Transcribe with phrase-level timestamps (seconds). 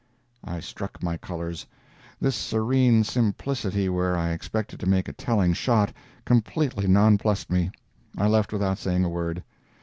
[0.43, 1.67] I struck my colors.
[2.19, 5.93] This serene simplicity where I expected to make a telling shot,
[6.25, 7.69] completely nonplussed me.
[8.17, 9.43] I left without saying a word.